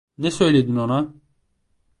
Ne 0.17 0.31
söyledin 0.31 0.75
ona? 0.77 1.13